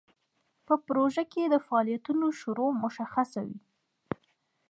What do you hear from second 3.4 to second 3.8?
وي.